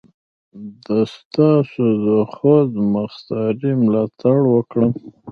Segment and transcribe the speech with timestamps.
[0.85, 4.91] د ستاسو د خودمختاري ملاتړ وکړم.